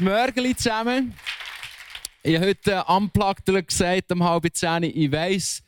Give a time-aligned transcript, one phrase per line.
[0.00, 1.14] Mörgeli zusammen.
[2.22, 4.82] Ich habe heute Unplugged gesagt, um halb zehn.
[4.84, 5.62] Ich weiss,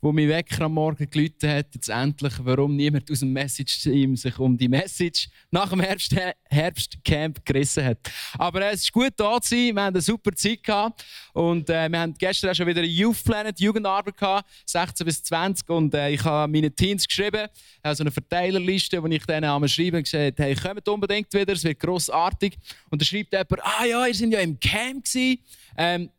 [0.00, 4.38] wo mein Wecker am Morgen geläutet hat, jetzt endlich, warum niemand aus dem Message-Team sich
[4.38, 6.14] um die Message nach dem Herbst
[6.50, 7.98] Herbstcamp gerissen hat.
[8.38, 11.68] Aber äh, es ist gut da zu sein, wir haben eine super Zeit gehabt und
[11.68, 15.68] äh, wir haben gestern auch schon wieder eine Youth Planet Jugendarbeit gehabt, 16 bis 20
[15.70, 17.48] und äh, ich habe meine Teens geschrieben,
[17.82, 21.64] also eine Verteilerliste, wo ich denen einmal schreibe und gesagt hey, kommt unbedingt wieder, es
[21.64, 22.56] wird grossartig.
[22.90, 25.38] Und da schreibt jemand, ah ja, ihr seid ja im Camp gewesen.
[25.76, 26.10] Ähm,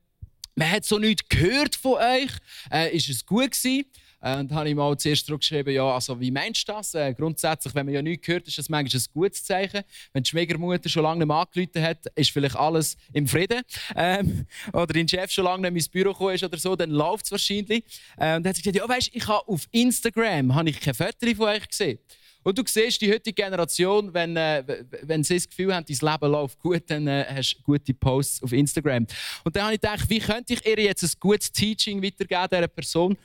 [0.55, 2.31] man hat so nichts gehört von euch.
[2.71, 3.85] Äh, ist es gut gewesen?
[4.21, 6.93] Äh, und habe ich mal zuerst geschrieben, ja, also wie meinst du das?
[6.93, 9.81] Äh, grundsätzlich, wenn man ja nichts hört, ist das manchmal ein gutes Zeichen.
[10.13, 13.61] Wenn die Schwiegermutter schon lange nicht mehr hat, ist vielleicht alles im Frieden.
[13.95, 16.91] Ähm, oder dein Chef schon lange nicht mehr ins Büro gekommen ist oder so, dann
[16.91, 17.83] läuft es wahrscheinlich.
[18.17, 20.93] Äh, und dann hat sie gesagt, ja, weißt, ich habe auf Instagram habe ich keine
[20.93, 21.99] Fotos von euch gesehen.
[22.43, 24.63] Und du siehst die heutige Generation, wenn, äh,
[25.03, 28.43] wenn sie das Gefühl haben, dein Leben läuft gut, dann äh, hast du gute Posts
[28.43, 29.05] auf Instagram.
[29.43, 32.67] Und dann habe ich gedacht, wie könnte ich ihr jetzt ein gutes Teaching weitergeben, dieser
[32.67, 33.17] Person?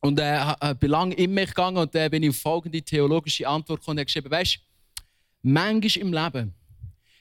[0.00, 2.80] Und äh, äh, bin lange in mich gegangen und dann äh, bin ich auf folgende
[2.80, 4.60] theologische Antwort gekommen und habe geschrieben, weißt du,
[5.42, 6.54] manchmal im Leben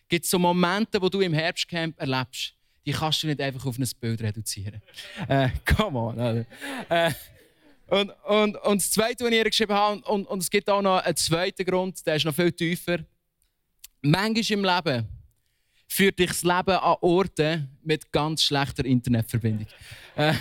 [0.07, 2.53] gibt es so Momente, wo du im Herbstcamp erlebst,
[2.85, 4.81] die kannst du nicht einfach auf ein Bild reduzieren.
[5.27, 6.19] äh, come on.
[6.19, 6.45] Also.
[6.89, 7.11] Äh,
[7.89, 10.81] und, und, und das Zweite, was ich ihr geschrieben habe, und, und es gibt auch
[10.81, 12.99] noch einen zweiten Grund, der ist noch viel tiefer.
[14.01, 15.07] Manchmal im Leben
[15.87, 19.67] führt dich das Leben an Orte mit ganz schlechter Internetverbindung.
[20.15, 20.33] äh,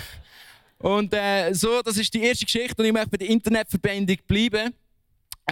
[0.77, 4.73] und äh, so, das ist die erste Geschichte und ich möchte bei der Internetverbindung bleiben.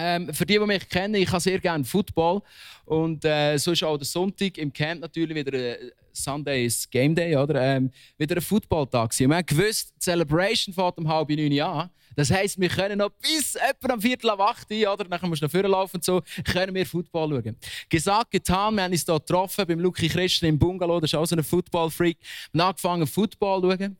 [0.00, 2.40] Ähm, für die, die mich kennen, ich habe sehr gerne Football.
[2.84, 7.14] Und äh, so ist auch der Sonntag im Camp natürlich wieder äh, Sunday ist Game
[7.14, 7.60] Day, oder?
[7.60, 9.16] Ähm, wieder ein Footballtag.
[9.18, 11.90] Wir haben gewusst, die Celebration fährt um halb neun an.
[12.16, 15.04] Das heisst, wir können noch bis etwa am Viertel ab acht, oder?
[15.04, 17.56] Dann musst du noch vorlaufen und so, können wir Football schauen.
[17.88, 21.26] Gesagt, getan, wir haben uns hier getroffen beim Luki Christen im Bungalow, das ist auch
[21.26, 22.18] so ein Football-Freak.
[22.52, 23.96] Wir haben angefangen, Football zu schauen.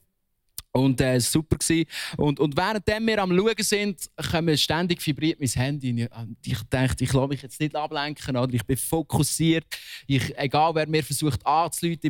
[0.73, 1.89] Und äh, super gewesen.
[2.19, 6.09] Und, und während wir am Schauen sind, kommen ständig vibriert mein Handy.
[6.45, 8.53] Ich dachte, ich lasse mich jetzt nicht ablenken, oder?
[8.53, 9.65] Ich bin fokussiert.
[10.07, 11.45] Ich, egal wer mir versucht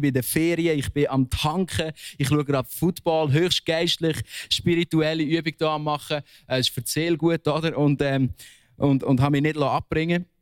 [0.00, 4.16] bin in der Ferien, ich bin am Tanken, ich schaue gerade Football, höchst geistlich,
[4.52, 6.18] spirituelle Übung am machen.
[6.48, 7.78] Äh, es ist erzähl gut, oder?
[7.78, 8.34] Und, ähm,
[8.76, 10.37] und, und habe mich nicht abbringen lassen.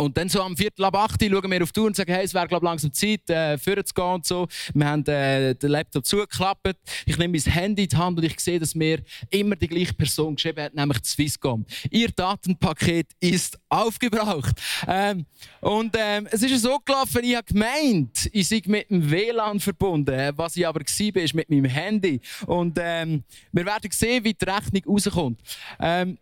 [0.00, 2.24] Und dann so am Viertel ab 8 schauen wir auf die Tour und sagen, hey,
[2.24, 4.48] es wäre glaub, langsam Zeit, äh, vorzugehen und so.
[4.72, 6.74] Wir haben äh, den Laptop zugeklappt.
[7.04, 9.92] Ich nehme mein Handy in die Hand und ich sehe, dass mir immer die gleiche
[9.92, 11.66] Person geschrieben hat, nämlich Swisscom.
[11.90, 14.58] Ihr Datenpaket ist aufgebraucht.
[14.88, 15.26] Ähm,
[15.60, 20.32] und ähm, es ist so gelaufen, ich habe gemeint, ich sei mit dem WLAN verbunden.
[20.34, 22.22] Was ich aber war, ist mit meinem Handy.
[22.46, 23.22] Und ähm,
[23.52, 25.40] wir werden sehen, wie die Rechnung rauskommt.
[25.78, 26.16] Ähm,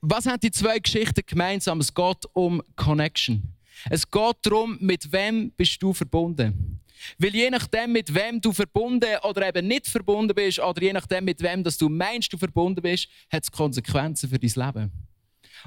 [0.00, 1.80] was haben die zwei Geschichten gemeinsam?
[1.80, 3.54] Es geht um Connection.
[3.90, 6.80] Es geht darum, mit wem bist du verbunden.
[7.18, 11.24] Weil je nachdem, mit wem du verbunden oder eben nicht verbunden bist, oder je nachdem,
[11.24, 14.92] mit wem dass du meinst, du verbunden bist, hat es Konsequenzen für dein Leben.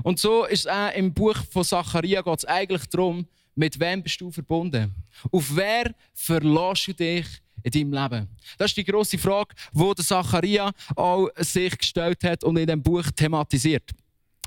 [0.04, 3.26] Und so ist es auch im Buch von Zacharia geht es eigentlich darum,
[3.56, 4.94] mit wem bist du verbunden?
[5.32, 7.26] Auf wer verlässt du dich
[7.64, 8.28] in deinem Leben?
[8.58, 12.82] Das ist die grosse Frage, die der Zacharia auch sich gestellt hat und in dem
[12.82, 13.92] Buch thematisiert.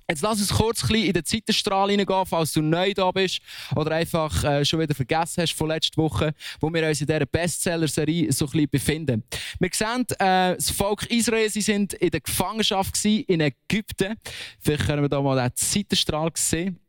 [0.09, 3.41] Jetzt lass uns kurz in den Zeitenstrahl hineingehen, falls du neu da bist
[3.75, 7.25] oder einfach äh, schon wieder vergessen hast von letzter Woche, wo wir uns in dieser
[7.25, 9.25] Bestseller-Serie so ein bisschen befinden.
[9.59, 14.17] Wir sehen, äh, das Volk Israel, sie sind in der Gefangenschaft in Ägypten.
[14.61, 16.84] Vielleicht können wir da mal den Zeitenstrahl sehen.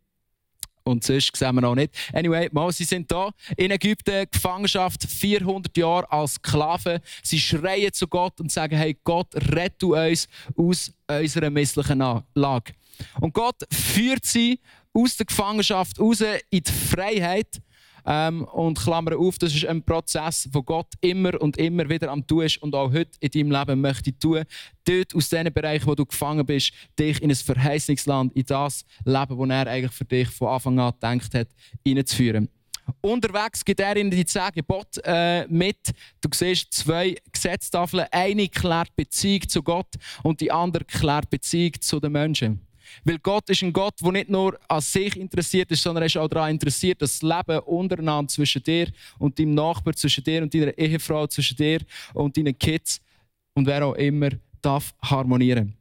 [0.88, 1.96] Und sonst sehen wir noch nicht.
[2.14, 7.00] Anyway, mal, sie sind da in Ägypten, Gefangenschaft, 400 Jahre als Sklaven.
[7.24, 12.04] Sie schreien zu Gott und sagen, hey Gott, rette uns aus unserer misslichen
[12.36, 12.74] Lage.
[13.20, 14.60] Und Gott führt sie
[14.94, 17.62] aus der Gefangenschaft raus in die Freiheit.
[18.06, 22.26] Ähm, und Klammer auf, das ist ein Prozess, wo Gott immer und immer wieder am
[22.26, 24.44] tun ist und auch heute in deinem Leben möchte tun.
[24.84, 29.50] Dort aus diesen Bereichen, wo du gefangen bist, dich in ein Verheißungsland, in das Leben,
[29.50, 31.48] das er eigentlich für dich von Anfang an gedacht hat,
[31.84, 32.50] hineinzuführen.
[33.02, 35.92] Unterwegs gibt er ihnen die zehn Gebote äh, mit.
[36.22, 38.06] Du siehst zwei Gesetztafeln.
[38.12, 42.65] Eine klärt Beziehung zu Gott und die andere klärt Beziehung zu den Menschen.
[43.04, 46.18] Weil Gott ist ein Gott, der nicht nur an sich interessiert ist, sondern er ist
[46.18, 48.88] auch daran interessiert, das Leben untereinander zwischen dir
[49.20, 51.80] und deinem Nachbar, zwischen dir und deiner Ehefrau, zwischen dir
[52.14, 53.02] und deinen Kids
[53.54, 54.30] und wer auch immer
[54.62, 55.76] darf harmonieren.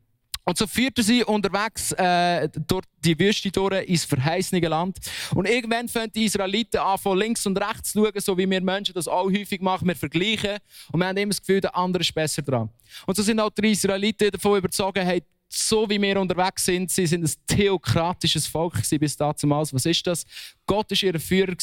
[0.46, 4.98] Und so führte sie unterwegs äh, durch die Wüste durch ins verheißene Land.
[5.34, 8.60] Und irgendwann fangen die Israeliten an, von links und rechts zu schauen, so wie wir
[8.60, 9.88] Menschen das auch häufig machen.
[9.88, 10.58] Wir vergleichen
[10.92, 12.68] und wir haben immer das Gefühl, der andere ist besser dran.
[13.06, 15.22] Und so sind auch die Israeliten davon überzeugt, hey,
[15.54, 19.72] so wie wir unterwegs sind, sie sind ein theokratisches Volk bis damals.
[19.72, 20.24] Was ist das?
[20.66, 21.54] Gott war ihr Führer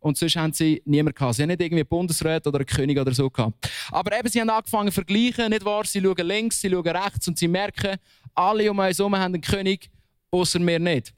[0.00, 1.34] und sonst haben sie niemanden gehabt.
[1.34, 3.70] Sie haben nicht irgendwie Bundesrat oder einen König oder so gehabt.
[3.90, 5.84] Aber eben, sie haben angefangen zu vergleichen, nicht wahr?
[5.84, 7.98] Sie schauen links, sie schauen rechts und sie merken,
[8.34, 9.90] alle um uns herum haben einen König,
[10.30, 11.12] außer wir nicht.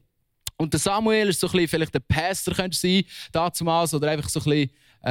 [0.56, 4.28] Und der Samuel ist so ein bisschen, vielleicht der Pastor könnte sein, damals, oder einfach
[4.28, 4.70] so ein bisschen
[5.02, 5.08] äh,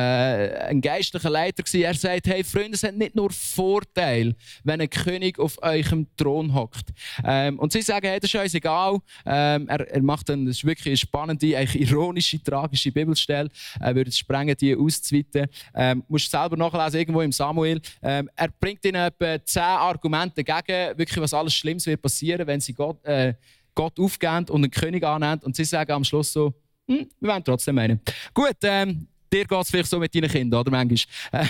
[0.68, 1.84] ein geistlicher Leiter gewesen.
[1.84, 6.54] Er sagt, hey Freunde, es hat nicht nur Vorteil, wenn ein König auf eurem Thron
[6.54, 6.90] hockt.
[7.24, 9.00] Ähm, und sie sagen, hey, das ist uns egal.
[9.26, 13.50] Ähm, er, er, macht dann, das wirklich eine spannende, eigentlich ironische, tragische Bibelstelle.
[13.80, 15.48] Er würde es sprengen, die auszuweiten.
[15.74, 17.82] Ähm, musst du selber nachlesen, irgendwo im Samuel.
[18.02, 22.60] Ähm, er bringt ihnen etwa zehn Argumente dagegen, wirklich, was alles Schlimmes wird passieren, wenn
[22.60, 23.34] sie Gott, äh,
[23.74, 25.42] Gott aufgeben und einen König annehmen.
[25.44, 26.54] Und sie sagen am Schluss so,
[26.88, 28.02] hm, wir wollen trotzdem einen.
[28.34, 30.72] Gut, ähm, Dir geht es vielleicht so mit deinen Kindern, oder?
[30.72, 31.50] Manchmal.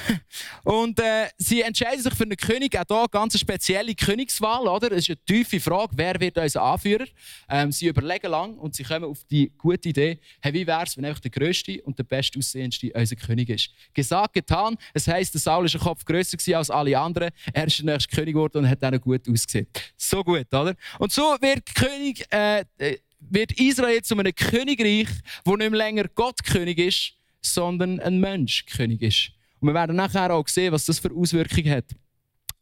[0.64, 4.92] Und äh, sie entscheiden sich für einen König, auch hier eine ganz spezielle Königswahl, oder?
[4.92, 7.06] Es ist eine tiefe Frage, wer wird unser Anführer?
[7.50, 10.98] Ähm, sie überlegen lang und sie kommen auf die gute Idee, hey, wie wäre es,
[10.98, 13.70] wenn einfach der Größte und der Bestaussehendste unser König ist?
[13.94, 14.78] Gesagt, getan.
[14.94, 17.32] Es heisst, der Saul ist ein Kopf grösser als alle anderen.
[17.54, 19.68] Er ist der nächste König geworden und hat dann gut ausgesehen.
[19.96, 20.76] So gut, oder?
[21.00, 25.10] Und so wird König, äh, äh, wird Israel zu einem Königreich,
[25.44, 29.32] wo nicht mehr länger Gott König ist, sondern ein Mensch König ist.
[29.60, 31.86] Und wir werden nachher auch sehen, was das für Auswirkungen hat.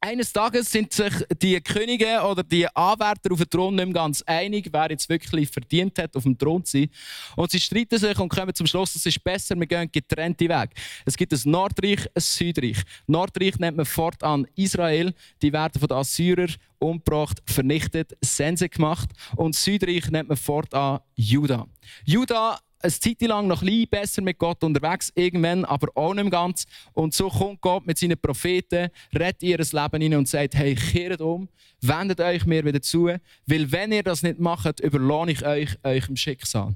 [0.02, 4.22] Eines Tages sind sich die Könige oder die Anwärter auf dem Thron nicht mehr ganz
[4.22, 6.90] einig, wer jetzt wirklich verdient hat, auf dem Thron zu sein.
[7.36, 10.70] Und sie streiten sich und kommen zum Schluss, es ist besser, wir gehen getrennte Weg.
[11.06, 12.84] Es gibt ein Nordreich, ein Südreich.
[13.08, 15.12] Nordreich nennt man fortan Israel.
[15.42, 19.10] Die werden von den Assyrern umgebracht, vernichtet, Sense gemacht.
[19.36, 21.66] Und Südreich nennt man fortan Juda.
[22.06, 26.66] Juda eine Zeit lang noch ein besser mit Gott unterwegs, irgendwann aber auch nicht ganz.
[26.94, 31.22] Und so kommt Gott mit seinen Propheten, rettet ihr Leben hinein und sagt, hey, kehrt
[31.22, 31.50] um,
[31.82, 33.08] wendet euch mir wieder zu,
[33.46, 36.76] weil wenn ihr das nicht macht, überlohne ich euch eurem Schicksal.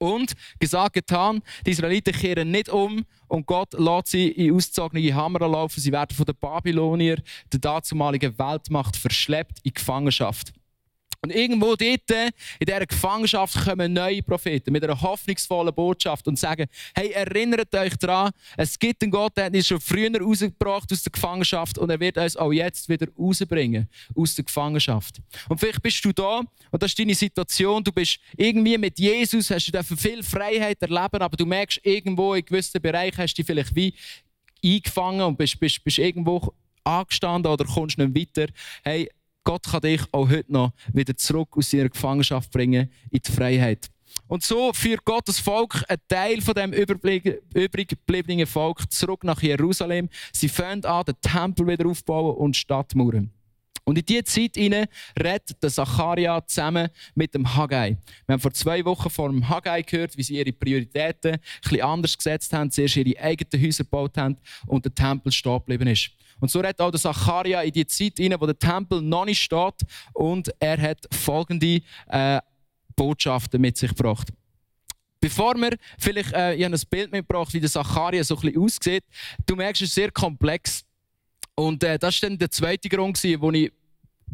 [0.00, 5.40] Und gesagt, getan, die Israeliten kehren nicht um und Gott lässt sie in ausgezogene Hammer
[5.40, 5.80] laufen.
[5.80, 7.20] Sie werden von den Babylonier,
[7.52, 10.52] der dazumaligen Weltmacht, verschleppt in Gefangenschaft.
[11.20, 16.66] Und irgendwo dort, in dieser Gefangenschaft, kommen neue Propheten mit einer hoffnungsvollen Botschaft und sagen,
[16.94, 21.02] hey, erinnert euch daran, es gibt einen Gott, der hat uns schon früher rausgebracht aus
[21.02, 25.16] der Gefangenschaft und er wird uns auch jetzt wieder rausbringen aus der Gefangenschaft.
[25.48, 29.50] Und vielleicht bist du da und das ist deine Situation, du bist irgendwie mit Jesus,
[29.50, 33.46] hast du viel Freiheit erleben, aber du merkst irgendwo in gewissen Bereichen hast du dich
[33.46, 33.92] vielleicht wie
[34.64, 36.54] eingefangen und bist, bist, bist irgendwo
[36.84, 38.52] angestanden oder kommst nicht weiter.
[38.82, 39.08] Hey,
[39.48, 43.88] Gott kann dich auch heute noch wieder zurück aus seiner Gefangenschaft bringen in die Freiheit.
[44.26, 50.10] Und so führt Gottes Volk einen Teil von dem übrig gebliebenen Volk zurück nach Jerusalem.
[50.34, 53.30] Sie fangen an, den Tempel wieder aufzubauen und Stadtmauern.
[53.84, 54.86] Und in diese Zeit hinein
[55.16, 55.40] der
[55.70, 57.96] Zacharia zusammen mit dem Haggai.
[58.26, 61.80] Wir haben vor zwei Wochen vor dem Haggai gehört, wie sie ihre Prioritäten ein bisschen
[61.80, 64.36] anders gesetzt haben, zuerst ihre eigenen Häuser gebaut haben
[64.66, 66.10] und der Tempel stehen geblieben ist.
[66.40, 69.42] Und so redet auch der Zacharia in die Zeit hinein, wo der Tempel noch nicht
[69.42, 69.74] steht
[70.12, 72.40] und er hat folgende äh,
[72.94, 74.28] Botschaften mit sich gebracht.
[75.20, 79.04] Bevor wir vielleicht, äh, ein Bild mitgebracht, wie der Zacharia so ein bisschen aussieht.
[79.46, 80.84] Du merkst, es ist sehr komplex.
[81.56, 83.72] Und äh, das war dann der zweite Grund, wo ich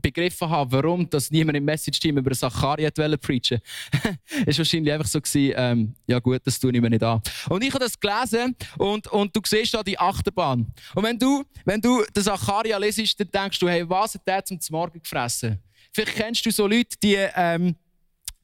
[0.04, 3.60] begriffen habe, warum dass niemand im Message-Team über Zacharia preachen
[4.46, 7.22] ist wahrscheinlich einfach so gewesen, ähm, ja gut, das tue ich mir nicht an.
[7.48, 10.72] Und ich habe das gelesen und, und du siehst da die Achterbahn.
[10.94, 14.44] Und wenn du, wenn du den Zacharia lesest, dann denkst du, hey, was hat der
[14.44, 15.58] zum Morgen gefressen?
[15.92, 17.76] Vielleicht kennst du so Leute, die, ähm,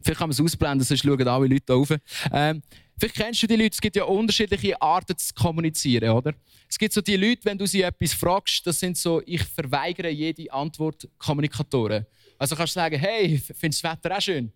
[0.03, 1.95] vielleicht kann man es ausblenden, sonst schauen alle Leute auf.
[2.33, 2.63] Ähm,
[3.01, 6.35] Vielleicht kennst du die Leute, es gibt ja unterschiedliche Arten zu kommunizieren, oder?
[6.69, 10.11] Es gibt so die Leute, wenn du sie etwas fragst, das sind so, ich verweigere
[10.11, 12.05] jede Antwort Kommunikatoren.
[12.37, 14.53] Also kannst du sagen, hey, findest das Wetter auch schön?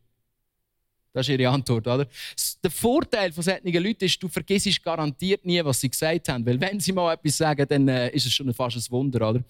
[1.15, 2.07] Das ist ihre Antwort, oder?
[2.63, 6.45] Der Vorteil von solchen Leuten ist, du vergisst garantiert nie, was sie gesagt haben.
[6.45, 9.43] Weil wenn sie mal etwas sagen, dann äh, ist es schon fast ein Wunder, oder?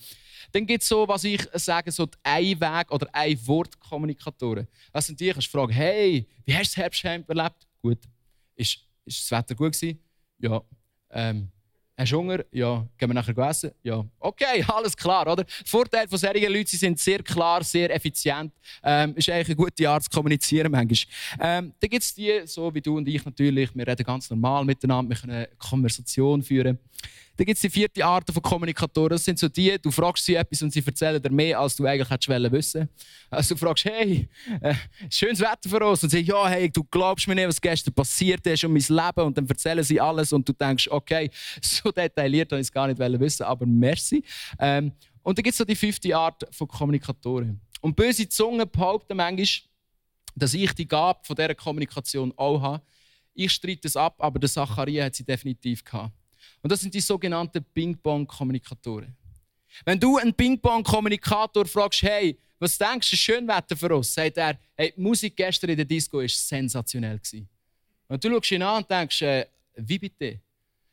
[0.52, 4.66] Dann gibt es so, was ich sage, so die Einweg- oder Ein-Wort-Kommunikatoren.
[4.92, 7.66] Das sind die, du fragen, hey, wie hast du das Herbstheim erlebt?
[7.82, 7.98] Gut,
[8.56, 9.98] ist ist das Wetter gut gewesen?
[10.38, 10.62] Ja.
[11.10, 11.48] Ähm,
[11.96, 12.44] Hast du Hunger?
[12.50, 12.84] Ja.
[12.98, 13.70] Gehen wir nachher essen?
[13.84, 14.04] Ja.
[14.18, 15.44] Okay, alles klar, oder?
[15.44, 18.52] Der Vorteil von solchen Leuten, sie sind sehr klar, sehr effizient.
[18.82, 21.14] Ähm, ist eigentlich eine gute Art zu kommunizieren manchmal.
[21.38, 24.64] Ähm, dann gibt es die, so wie du und ich natürlich, wir reden ganz normal
[24.64, 26.80] miteinander, wir können eine Konversation führen.
[27.36, 29.10] Dann gibt es die vierte Art von Kommunikatoren.
[29.10, 31.84] Das sind so die, du fragst sie etwas und sie erzählen dir mehr, als du
[31.84, 32.88] eigentlich hättest wissen
[33.28, 34.28] Also du fragst, hey,
[34.60, 34.74] äh,
[35.10, 36.02] schönes Wetter für uns.
[36.04, 39.26] Und sie ja, hey, du glaubst mir nicht, was gestern passiert ist und mein Leben.
[39.26, 41.28] Und dann erzählen sie alles und du denkst, okay,
[41.60, 44.22] so detailliert habe ich es gar nicht wissen, aber merci.
[44.60, 47.60] Ähm, und dann gibt es so die fünfte Art von Kommunikatoren.
[47.80, 49.46] Und böse Zungen behaupten manchmal,
[50.36, 52.82] dass ich die Gabe von dieser Kommunikation auch habe.
[53.34, 56.12] Ich streite es ab, aber der Zacharia hat sie definitiv gehabt.
[56.64, 59.14] Und das sind die sogenannten Ping-Pong-Kommunikatoren.
[59.84, 64.14] Wenn du einen Ping-Pong-Kommunikator fragst, hey, was denkst du, schön Wetter für uns?
[64.14, 67.20] Sagt er, hey, die Musik gestern in der Disco war sensationell.
[68.08, 70.40] Und du schaust ihn an und denkst, äh, wie bitte?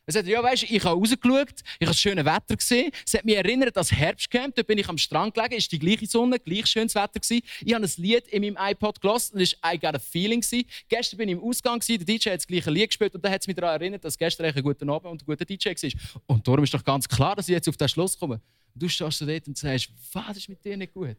[0.04, 2.90] Er sagt, ja, weißt, ich habe rausgeschaut, ich habe das schöne Wetter gesehen.
[3.06, 4.56] Es hat mich erinnert an das Herbstcamp.
[4.56, 7.20] Dort bin ich am Strand gelegen, es war die gleiche Sonne, gleich schönes Wetter.
[7.20, 7.42] Gewesen.
[7.64, 10.40] Ich habe ein Lied in meinem iPod gelassen, das war I Got a Feeling.
[10.40, 10.66] Gewesen.
[10.88, 13.30] Gestern bin ich im Ausgang, gewesen, der DJ hat das gleiche Lied gespielt und dann
[13.30, 16.22] hat es mich daran erinnert, dass gestern ein guter Abend und ein guter DJ war.
[16.26, 18.40] Und darum ist doch ganz klar, dass ich jetzt auf den Schluss komme.
[18.74, 21.16] Du stehst dort und sagst, was ist mit dir nicht gut?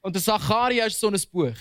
[0.00, 1.54] Und der Zacharia ist so ein Buch.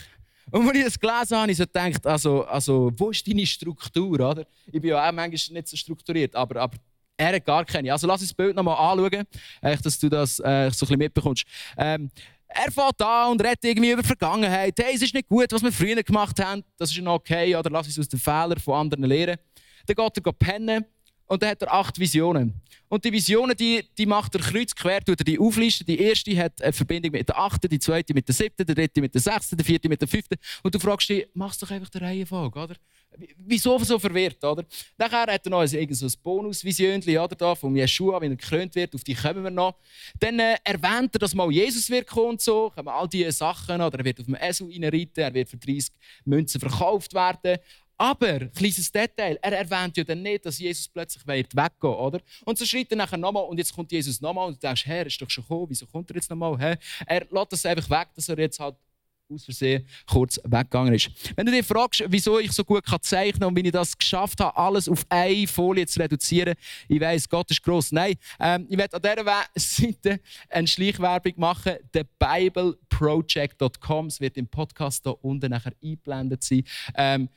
[0.52, 4.20] Und als ich das gelesen habe, ich so gedacht, also, also, wo ist deine Struktur?
[4.20, 4.46] Oder?
[4.68, 6.78] Ich bin ja auch manchmal nicht so strukturiert, aber, aber
[7.18, 7.92] er hat gar keine.
[7.92, 9.26] Also lass uns das Bild nochmal anschauen,
[9.62, 11.44] dass du das äh, so ein bisschen mitbekommst.
[11.78, 12.10] Ähm,
[12.48, 14.76] er fährt an und redet irgendwie über Vergangenheit.
[14.78, 16.64] Hey, es ist nicht gut, was wir früher gemacht haben.
[16.78, 17.56] Das ist noch okay.
[17.56, 19.38] Oder lass uns aus den Fehlern von anderen lernen.
[19.86, 20.86] Dann geht er pennen
[21.32, 22.54] und dann hat er acht Visionen.
[22.90, 25.86] Und die Visionen, die, die macht er kreuz quer, tut er die auflisten.
[25.88, 29.00] Die erste hat eine Verbindung mit der achten, die zweite mit der siebten, die dritte
[29.00, 30.36] mit der sechsten, die vierte mit der fünften.
[30.62, 32.76] Und du fragst dich, machst doch einfach die Reihenfolge, oder?
[33.38, 34.66] Wieso so verwirrt, oder?
[34.98, 38.76] Nachher hat er noch ein, so ein Bonusvision, oder, da, von Jeshua, wie er gekrönt
[38.76, 39.76] wird, auf die kommen wir noch.
[40.20, 43.82] Dann äh, erwähnt er, dass mal Jesus wird kommen und so, kommen all diese Sachen,
[43.82, 45.94] oder er wird auf dem Esel reinreiten, er wird für 30
[46.26, 47.58] Münzen verkauft werden.
[48.02, 52.20] Aber, kleines Detail, er erwähnt ja dann nicht, dass Jesus plötzlich weggehen oder?
[52.46, 55.06] Und so schreibt er nachher nochmal und jetzt kommt Jesus nochmal und du denkst, Herr,
[55.06, 56.58] ist doch schon gekommen, wieso kommt er jetzt nochmal?
[56.58, 56.78] Hä?
[57.06, 58.76] Er lässt das einfach weg, dass er jetzt halt
[59.32, 61.12] aus Versehen kurz weggegangen ist.
[61.36, 64.40] Wenn du dich fragst, wieso ich so gut zeichnen kann und wie ich das geschafft
[64.40, 66.56] habe, alles auf eine Folie zu reduzieren,
[66.88, 67.92] ich weiß, Gott ist gross.
[67.92, 74.08] Nein, ähm, ich werde an dieser Seite eine Schleichwerbung machen, thebibleproject.com.
[74.08, 76.64] Es wird im Podcast hier unten nachher eingeblendet sein.
[76.96, 77.30] Ähm,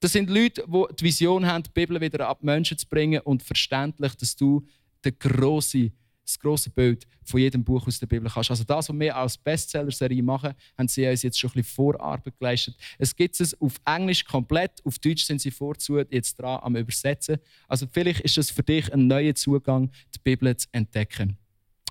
[0.00, 3.42] das sind Leute, die die Vision haben, die Bibel wieder ab Menschen zu bringen und
[3.42, 4.66] verständlich, dass du
[5.04, 5.92] den grossen,
[6.24, 8.50] das große Bild von jedem Buch aus der Bibel kannst.
[8.50, 12.38] Also das, was wir als Bestseller-Serie machen, haben sie uns jetzt schon ein bisschen Vorarbeit
[12.38, 12.76] geleistet.
[12.98, 17.38] Es gibt es auf Englisch komplett, auf Deutsch sind sie vorzu jetzt dran am Übersetzen.
[17.68, 21.39] Also vielleicht ist das für dich ein neuer Zugang, die Bibel zu entdecken.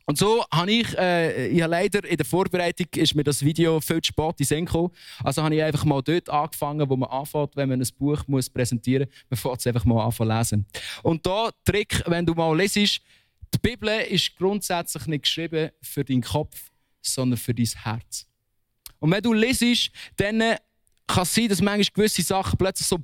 [0.10, 3.80] Und so habe ich, äh, ich habe leider in der Vorbereitung ist mir das Video
[3.80, 4.68] viel zu spät in.
[5.24, 8.50] Also habe ich einfach mal dort angefangen, wo man anfängt, wenn man ein Buch muss
[8.50, 9.30] präsentieren muss.
[9.30, 10.66] Man fängt es einfach mal an zu lesen.
[11.04, 13.01] Und da Trick, wenn du mal lesest,
[13.54, 16.72] die Bibel ist grundsätzlich nicht geschrieben für deinen Kopf,
[17.04, 18.25] sondern für dein Herz.
[18.98, 20.39] Und wenn du lesest, dann
[21.06, 22.98] kann es sein, dass manchmal gewisse Sachen plötzlich so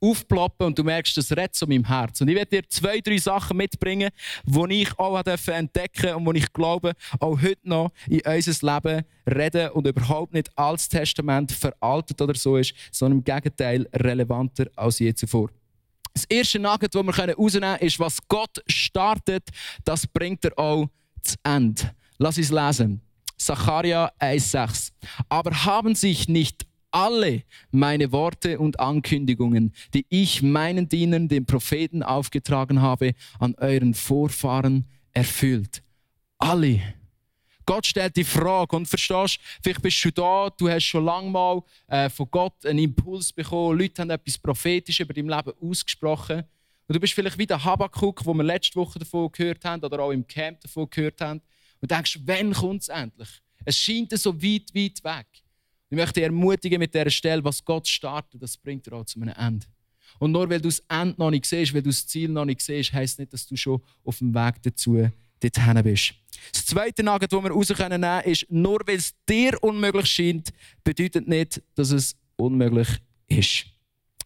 [0.00, 2.20] aufploppen und du merkst, das redet zu meinem Herz.
[2.20, 4.10] Und ich werde dir zwei, drei Sachen mitbringen,
[4.44, 9.70] die ich auch entdecken und die ich glaube, auch heute noch in unser Leben reden
[9.70, 15.14] und überhaupt nicht als Testament veraltet oder so ist, sondern im Gegenteil relevanter als je
[15.14, 15.50] zuvor.
[16.12, 19.50] Das erste Nugget, das wir herausnehmen können, ist, was Gott startet,
[19.84, 20.88] das bringt er auch
[21.22, 21.92] zu Ende.
[22.18, 23.02] Lass uns lesen.
[23.36, 24.92] Zacharia 1,6.
[25.28, 32.02] Aber haben sich nicht alle meine Worte und Ankündigungen, die ich meinen Dienern, den Propheten,
[32.02, 35.82] aufgetragen habe, an euren Vorfahren erfüllt.
[36.38, 36.80] Alle.
[37.64, 41.62] Gott stellt die Frage und verstehst, vielleicht bist du da, du hast schon lange mal
[41.88, 46.44] äh, von Gott einen Impuls bekommen, Leute haben etwas prophetisch über dein Leben ausgesprochen
[46.86, 49.98] und du bist vielleicht wie der Habakkuk, wo wir letzte Woche davon gehört haben oder
[50.00, 51.42] auch im Camp davon gehört haben
[51.80, 53.28] und denkst, wann kommt es endlich?
[53.64, 55.26] Es scheint so weit, weit weg.
[55.88, 59.20] Ich möchte dich ermutigen mit dieser Stelle, was Gott startet, das bringt er auch zu
[59.20, 59.66] einem Ende.
[60.18, 62.60] Und nur weil du das Ende noch nicht siehst, weil du das Ziel noch nicht
[62.60, 65.08] siehst, heisst nicht, dass du schon auf dem Weg dazu
[65.40, 66.14] dorthin bist.
[66.52, 70.50] Das zweite Nugget, das wir raus nehmen können, ist, nur weil es dir unmöglich scheint,
[70.82, 72.88] bedeutet nicht, dass es unmöglich
[73.28, 73.66] ist.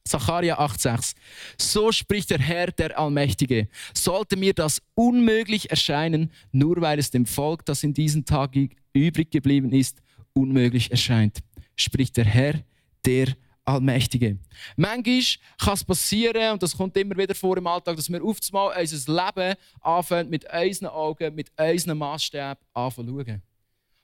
[0.04, 1.14] Zacharia 8,6.
[1.58, 3.68] So spricht der Herr, der Allmächtige.
[3.92, 9.30] Sollte mir das unmöglich erscheinen, nur weil es dem Volk, das in diesen Tagen übrig
[9.30, 10.00] geblieben ist,
[10.32, 11.40] unmöglich erscheint
[11.76, 12.60] spricht der Herr,
[13.04, 13.34] der
[13.64, 14.38] Allmächtige.
[14.76, 15.22] Manchmal
[15.58, 18.74] kann es passieren, und das kommt immer wieder vor im Alltag, dass wir oft mal
[18.76, 23.42] unser Leben anfangen, mit unseren Augen, mit unseren Maßstäben anzuschauen.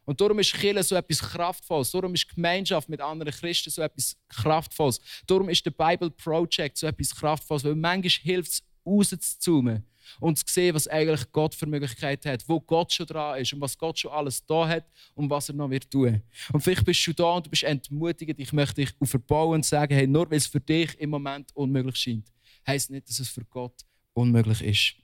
[0.04, 1.90] Und darum ist Kirche so etwas Kraftvolles.
[1.90, 5.00] Darum ist Gemeinschaft mit anderen Christen so etwas Kraftvolles.
[5.26, 7.64] Darum ist der Bible Project so etwas Kraftvolles.
[7.64, 9.84] Weil manchmal hilft es, rauszuzoomen
[10.20, 13.60] und zu sehen, was eigentlich Gott für Möglichkeiten hat, wo Gott schon dran ist und
[13.60, 14.84] was Gott schon alles da hat
[15.14, 16.22] und was er noch wird tun.
[16.52, 18.38] Und vielleicht bist du da und du bist entmutigend.
[18.40, 21.96] Ich möchte dich verbauen und sagen, hey, nur weil es für dich im Moment unmöglich
[21.96, 22.32] scheint,
[22.66, 23.74] heisst nicht, dass es für Gott
[24.12, 24.94] unmöglich ist.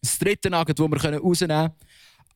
[0.00, 1.74] Das dritte Nugget, das wir rausnehmen können,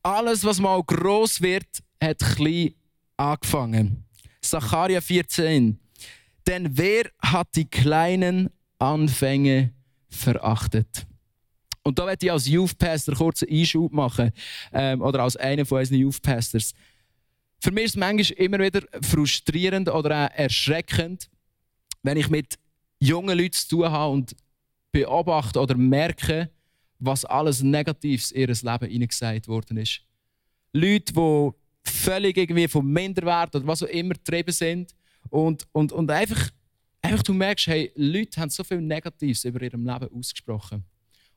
[0.01, 1.67] alles, was mal gross wird,
[2.01, 2.73] hat klein
[3.17, 4.05] angefangen.
[4.41, 5.77] Sacharja 14.
[6.47, 8.49] Denn wer hat die kleinen
[8.79, 9.73] Anfänge
[10.09, 11.05] verachtet?
[11.83, 14.31] Und da werde ich als Youth Pastor kurz einen Einschub machen.
[14.73, 16.73] Ähm, oder als einer von unseren Youth Pastors.
[17.61, 21.29] Für mich ist es manchmal immer wieder frustrierend oder auch erschreckend,
[22.03, 22.55] wenn ich mit
[22.99, 24.35] jungen Leuten zu tun habe und
[24.91, 26.49] beobachte oder merke,
[26.99, 30.01] was alles Negatives in ihr Leben hineingesagt worden ist.
[30.73, 31.51] Leute, die
[31.83, 34.93] völlig irgendwie vom Minderwert oder was auch immer getrieben sind
[35.29, 36.49] und, und, und einfach,
[37.01, 40.83] einfach du merkst, hey, Leute haben so viel Negatives über ihrem Leben ausgesprochen.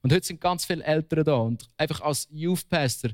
[0.02, 1.34] Und heute sind ganz viele Eltern da.
[1.36, 3.10] Und einfach als Youth Pastor,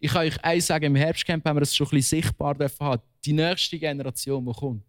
[0.00, 3.02] ich kann euch eins sagen, im Herbstcamp haben wir das schon ein bisschen sichtbar haben.
[3.24, 4.84] Die nächste Generation, die kommt,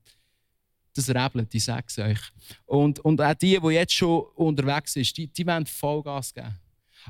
[0.93, 2.19] das rebelt, ich sage es euch.
[2.65, 6.57] Und, und auch die, die jetzt schon unterwegs sind, die, die wollen Vollgas geben.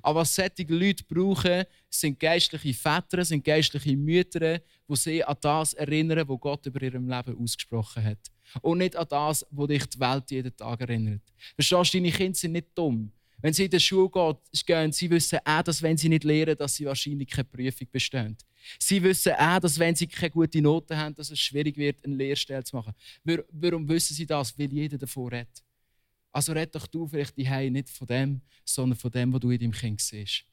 [0.01, 5.73] Aber was solche Leute brauchen, sind geistliche Väter, sind geistliche Mütter, die sie an das
[5.73, 8.19] erinnern, was Gott über ihrem Leben ausgesprochen hat.
[8.61, 11.21] Und nicht an das, was dich die Welt jeden Tag erinnert.
[11.55, 13.11] Verstehst du, deine Kinder sind nicht dumm.
[13.41, 16.75] Wenn sie in die Schule gehen, sie wissen auch, dass wenn sie nicht lernen, dass
[16.75, 18.37] sie wahrscheinlich keine Prüfung bestehen.
[18.77, 22.15] Sie wissen auch, dass wenn sie keine gute Noten haben, dass es schwierig wird, eine
[22.15, 22.93] Lehrstelle zu machen.
[23.23, 24.57] Warum wissen sie das?
[24.57, 25.63] Weil jeder davon redet.
[26.31, 29.49] Also red doch du vielleicht die Hause nicht von dem, sondern von dem, was du
[29.49, 30.43] in deinem Kind siehst.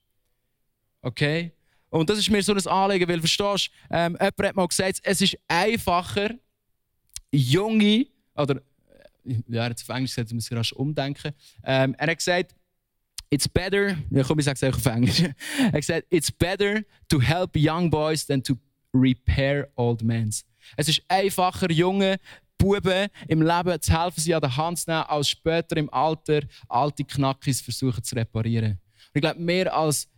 [1.02, 1.52] Okay?
[1.90, 5.00] Und das ist mir so ein Anliegen, weil verstehst du, ähm, jemand hat mal gesagt,
[5.02, 6.30] es ist einfacher,
[7.30, 8.56] junge, oder,
[9.24, 11.32] äh, ja, er hat auf Englisch gesagt, muss ich rasch umdenken.
[11.62, 12.55] Ähm, er hat gesagt,
[13.28, 15.22] It's better, ja, komm, ich sage es auf Englisch.
[15.72, 18.56] er gesagt, it's better to help young boys than to
[18.94, 20.30] repair old men.
[20.76, 22.18] Es ist einfacher, junge
[22.58, 26.40] Buben im Leben zu helfen, sie an der Hand zu nehmen, als später im Alter
[26.68, 28.72] alte Knackis versuchen zu reparieren.
[28.72, 30.08] Und ich glaube, mehr als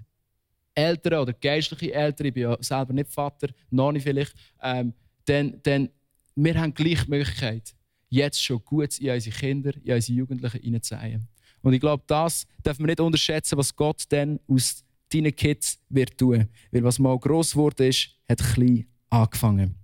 [0.74, 4.92] Eltern oder geistliche Eltern, ich bin ja selber nicht Vater, noch nicht vielleicht, ähm,
[5.26, 5.90] denn, denn
[6.36, 7.74] wir haben gleich Möglichkeit,
[8.08, 11.28] jetzt schon gut in unsere Kinder, in unsere Jugendlichen hineinzusehen.
[11.62, 16.16] Und ich glaube, das darf man nicht unterschätzen, was Gott dann aus deinen Kids wird
[16.16, 16.48] tun.
[16.70, 19.74] Weil was mal gross wurde, ist, hat klein angefangen.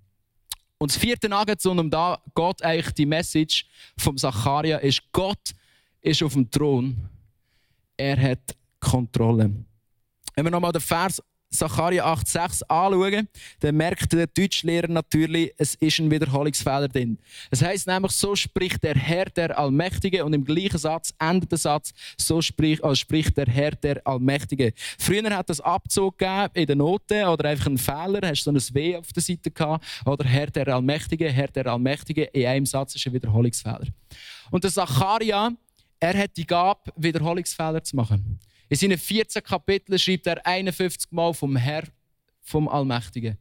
[0.79, 5.55] Und das vierte Nugget, um da geht eigentlich die Message vom Zacharia, ist, Gott
[6.01, 7.09] ist auf dem Thron.
[7.97, 9.51] Er hat Kontrolle.
[10.35, 11.23] Wenn wir nochmal den Vers
[11.55, 13.29] Sacharja 8,6 anschauen,
[13.61, 17.19] dann merkt der Deutschlehrer natürlich, es ist ein Wiederholungsfehler drin.
[17.51, 21.59] Es heißt nämlich, so spricht der Herr der Allmächtige und im gleichen Satz endet der
[21.59, 24.73] Satz, so spricht, also spricht der Herr der Allmächtige.
[24.99, 26.17] Früher hat es Abzug
[26.55, 29.51] in den Noten oder einfach einen Fehler, hast du so ein W auf der Seite
[29.51, 33.87] gehabt oder Herr der Allmächtige, Herr der Allmächtige, in einem Satz ist ein Wiederholungsfehler.
[34.51, 35.53] Und der Sacharja,
[36.01, 38.41] er hat die Gabe, Wiederholungsfehler zu machen.
[38.69, 41.85] In seinen 14 Kapiteln schreibt er 51 Mal vom Herr,
[42.41, 43.39] vom Allmächtigen.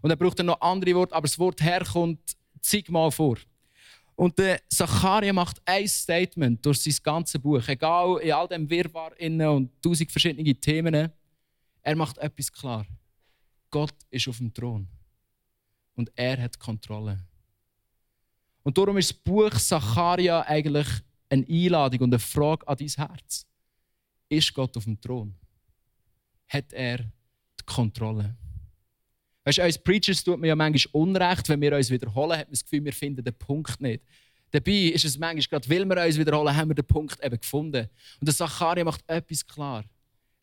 [0.00, 3.36] Und er braucht dann noch andere Worte, aber das Wort Herr kommt zigmal vor.
[4.14, 9.12] Und der Zacharia macht ein Statement durch sein ganzes Buch, egal in all dem Wirrwarr
[9.18, 11.10] und tausend verschiedene Themen.
[11.82, 12.86] Er macht etwas klar.
[13.70, 14.86] Gott ist auf dem Thron.
[15.94, 17.18] Und er hat Kontrolle.
[18.62, 20.86] Und darum ist das Buch Zacharia eigentlich
[21.28, 23.46] eine Einladung und eine Frage an dein Herz.
[24.32, 25.34] Ist Gott auf dem Thron?
[26.48, 28.34] Hat er die Kontrolle?
[29.44, 32.52] Weißt du, als Preachers tut mir ja manchmal Unrecht, wenn wir uns wiederholen, hat man
[32.52, 34.02] das Gefühl, wir finden den Punkt nicht.
[34.50, 37.86] Dabei ist es manchmal, gerade weil wir uns wiederholen, haben wir den Punkt eben gefunden.
[38.20, 39.84] Und der Zacharia macht etwas klar.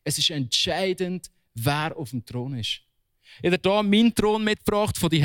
[0.04, 2.82] Es ist entscheidend, wer auf dem Thron ist.
[3.42, 5.24] Ich habe hier meinen Thron mitgebracht von die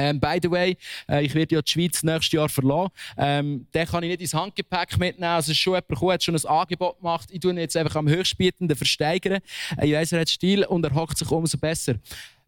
[0.00, 0.76] ähm, by the way,
[1.08, 2.90] äh, ich werde ja die Schweiz nächstes Jahr verlassen.
[3.16, 5.32] Ähm, den kann ich nicht ins Handgepäck mitnehmen.
[5.32, 7.28] Also, es ist schon jemand gekommen, hat schon ein Angebot gemacht.
[7.30, 9.40] Ich tue ihn jetzt einfach am Höchstbietenden versteigern.
[9.76, 11.94] Äh, ich weiss, er hat Stil und er hockt sich umso besser.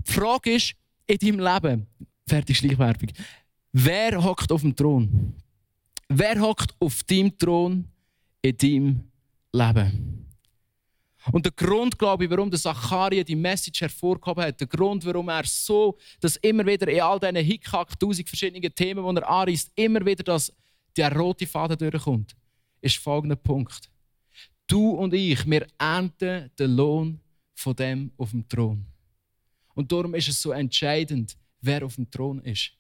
[0.07, 0.75] Die Frage ist,
[1.07, 1.87] in deinem Leben,
[2.27, 3.11] fertig Schleichwerbung,
[3.73, 5.35] wer hockt auf dem Thron?
[6.09, 7.85] Wer hockt auf deinem Thron
[8.41, 9.01] in deinem
[9.53, 10.22] Leben?
[11.31, 15.29] Und der Grund, glaube ich, warum der Zacharia die Message hervorgehoben hat, der Grund, warum
[15.29, 19.71] er so, dass immer wieder in all diesen Hickhack, tausend verschiedenen Themen, die er anreißt,
[19.77, 20.53] immer wieder das
[20.97, 22.35] der rote Faden durchkommt,
[22.81, 23.89] ist folgender Punkt.
[24.67, 27.21] Du und ich, wir ernten den Lohn
[27.55, 28.85] von dem auf dem Thron.
[29.75, 32.73] Und darum ist es so entscheidend, wer auf dem Thron ist.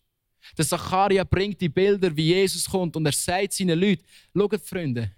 [0.58, 4.04] Der Zacharia bringt die Bilder, wie Jesus kommt und er sagt seinen Leuten,
[4.36, 5.12] schaut Freunde,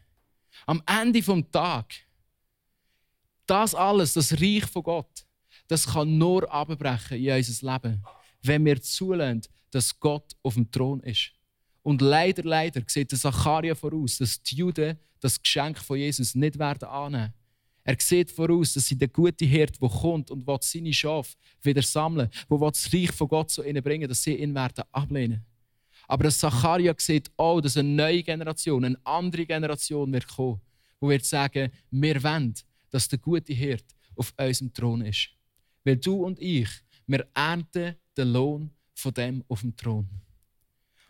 [0.67, 1.95] am Ende vom Tag,
[3.46, 5.26] das alles, das Reich von Gott,
[5.68, 8.02] das kann nur abbrechen in unser Leben,
[8.42, 11.33] wenn wir zulassen, dass Gott auf dem Thron ist.
[11.83, 16.59] Und leider, leider sieht der Zacharia voraus, dass die Juden das Geschenk von Jesus nicht
[16.59, 17.35] werden annehmen.
[17.83, 21.83] Er sieht voraus, dass sie der gute Hirt, der kommt und will seine Schafe wieder
[21.83, 25.44] sammeln, wo das Reich von Gott zu ihnen bringen, dass sie ihn werden ablehnen.
[26.09, 30.61] Aber Zacharia sieht auch, dass eine neue Generation, eine andere Generation wird kommen,
[31.00, 32.54] wo wird sagen, wir wollen,
[32.94, 35.30] dass der gute Hirt auf unserem Thron ist.
[35.83, 36.68] Weil du und ich,
[37.09, 40.09] wir ernten den Lohn von dem auf dem Thron.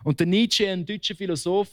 [0.02, 1.68] Und der Nietzsche, ein deutscher Philosoph,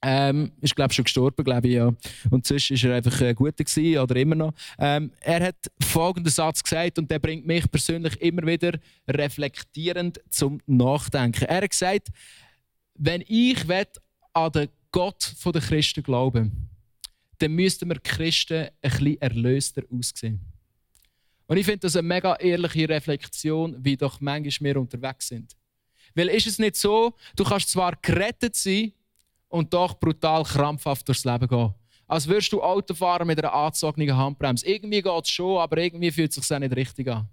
[0.00, 1.92] ähm, ist glaube schon gestorben, glaube ich ja.
[2.30, 4.54] Und sonst ist er einfach ein guter gewesen, oder immer noch.
[4.78, 8.78] Ähm, er hat folgenden Satz gesagt und der bringt mich persönlich immer wieder
[9.08, 11.44] reflektierend zum Nachdenken.
[11.46, 12.08] Er hat gesagt,
[12.94, 13.68] wenn ich
[14.32, 16.68] an den Gott der Christen glauben,
[17.38, 20.40] dann müssten wir Christen ein bisschen erlöster aussehen.
[21.46, 25.56] Und ich finde das eine mega ehrliche Reflexion, wie doch manchmal wir unterwegs sind.
[26.14, 28.92] Weil ist es nicht so, du kannst zwar gerettet sein
[29.48, 31.74] und doch brutal krampfhaft durchs Leben gehen.
[32.06, 34.66] Als würdest du Auto fahren mit einer angezogenen Handbremse.
[34.66, 37.28] Irgendwie geht es schon, aber irgendwie fühlt es sich auch nicht richtig an.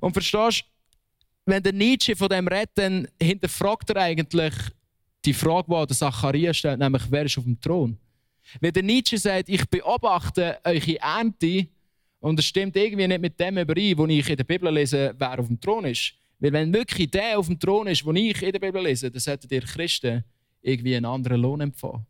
[0.00, 0.66] Und verstehst du,
[1.44, 4.54] wenn der Nietzsche von dem redet, dann hinterfragt er eigentlich
[5.24, 7.98] die Frage, die der Zachariah stellt, nämlich wer ist auf dem Thron?
[8.60, 11.68] Wenn der Nietzsche sagt, ich beobachte eure Ernte
[12.20, 15.38] und es stimmt irgendwie nicht mit dem überein, wo ich in der Bibel lese, wer
[15.38, 16.14] auf dem Thron ist.
[16.38, 19.20] Weil wenn wirklich der auf dem Thron ist, wo ich in der Bibel lese, dann
[19.20, 20.24] solltet ihr Christen
[20.60, 22.06] irgendwie einen anderen Lohn empfangen.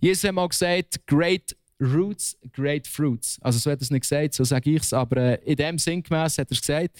[0.00, 3.38] Jesus hat mal gesagt, great roots, great fruits.
[3.40, 5.78] Also so hat er es nicht gesagt, so sage ich es, aber äh, in dem
[5.78, 6.98] Sinn gemäß hat er es gesagt,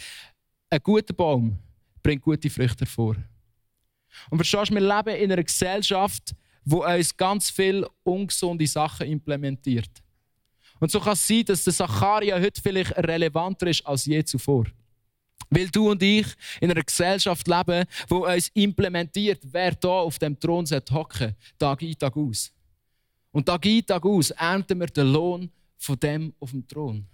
[0.71, 1.59] ein guter Baum
[2.03, 3.17] bringt gute Früchte hervor.
[4.31, 9.91] Und verstehst du, wir leben in einer Gesellschaft, wo uns ganz viele ungesunde Sachen implementiert.
[10.81, 14.67] Und so kann es sein, dass der Zacharia heute vielleicht relevanter ist als je zuvor.
[15.51, 16.27] Weil du und ich
[16.61, 21.99] in einer Gesellschaft leben, wo uns implementiert, wer da auf dem Thron hocken Tag ein,
[21.99, 22.53] Tag aus.
[23.31, 27.07] Und Tag ein, Tag aus ernten wir den Lohn von dem auf dem Thron.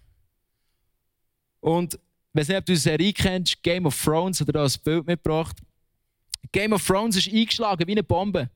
[1.61, 2.01] Und ich
[2.33, 5.57] weiß nicht, ob du die Serie kennst, Game of Thrones, oder da ein Bild mitgebracht.
[6.53, 8.49] Game of Thrones ist eingeschlagen wie eine Bombe.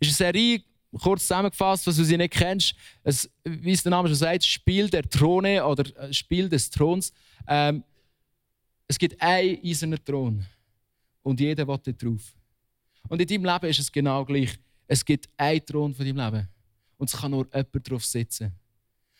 [0.00, 0.62] Ist eine Serie,
[1.00, 4.88] kurz zusammengefasst, was du sie nicht kennst, es, wie es der Name schon sagt, Spiel
[4.88, 7.12] der Throne oder äh, Spiel des Throns.
[7.46, 7.82] Ähm,
[8.86, 10.44] es gibt einen eisernen Thron
[11.22, 12.34] und jeder will dort drauf.
[13.08, 14.58] Und in deinem Leben ist es genau gleich.
[14.86, 16.48] Es gibt einen Thron von deinem Leben
[16.96, 18.52] und es kann nur jemand drauf sitzen.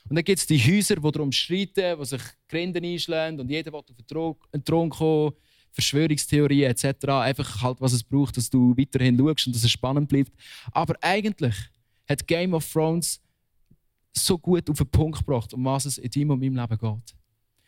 [0.08, 3.70] Und dann gibt es die Häuser, die darum streiten, die sich Gründe einschlagen und jeder
[3.72, 5.32] will auf den Thron kommen,
[5.72, 7.06] Verschwörungstheorien etc.
[7.08, 10.32] Einfach halt, was es braucht, dass du weiterhin schaust und dass es spannend bleibt.
[10.72, 11.54] Aber eigentlich
[12.08, 13.20] hat Game of Thrones
[14.12, 17.14] so gut auf den Punkt gebracht, um was es in deinem und meinem Leben geht.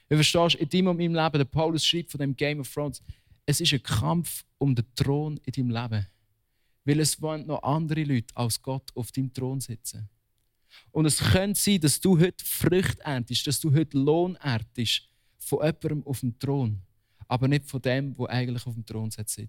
[0.08, 3.00] Du verstehst, in deinem und meinem Leben, der Paulus schreibt von dem Game of Thrones,
[3.46, 6.06] es ist ein Kampf um den Thron in deinem Leben.
[6.84, 10.08] Weil es wollen noch andere Leute als Gott auf deinem Thron sitzen.
[10.90, 15.08] Und es könnte sein, dass du heute Früchte erntest, dass du heute Lohn erntest
[15.38, 16.80] von jemandem auf dem Thron,
[17.30, 19.48] aber nicht von dem, der eigentlich auf dem Thron sitzen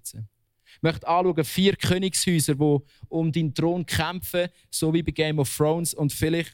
[0.76, 2.78] Ich möchte anschauen, vier Königshäuser, die
[3.10, 6.54] um deinen Thron kämpfen, so wie bei Game of Thrones, und vielleicht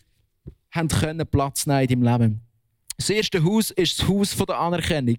[0.72, 2.42] haben können Platz nehmen in deinem Leben.
[2.96, 5.18] Das erste Haus ist das Haus der Anerkennung.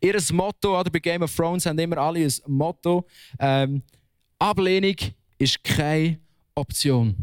[0.00, 3.04] Ihr Motto oder bei Game of Thrones haben immer alle ein Motto.
[3.40, 3.82] Ähm,
[4.38, 4.96] Ablehnung
[5.38, 6.20] ist keine
[6.54, 7.16] Option.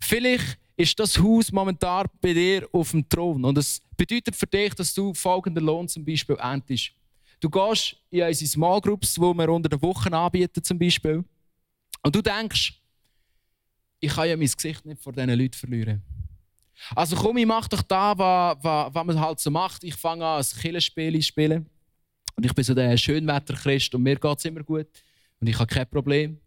[0.00, 4.74] Vielleicht ist das Haus momentan bei dir auf dem Thron und es bedeutet für dich,
[4.74, 6.92] dass du folgenden Lohn zum Beispiel erntest.
[7.42, 11.24] Du gehst in unsere Small Groups, die wir unter der Woche anbieten zum Beispiel,
[12.04, 12.80] und du denkst,
[14.00, 16.02] ich kann ja mein Gesicht nicht vor diesen Leuten verlieren.
[16.96, 19.84] Also komm, ich mach doch da, was, was, was man halt so macht.
[19.84, 21.68] Ich fange an, ein Killenspiel zu spielen.
[22.34, 24.88] Und ich bin so der Schönwetterchrist und mir geht es immer gut.
[25.38, 26.40] Und ich habe kein Problem.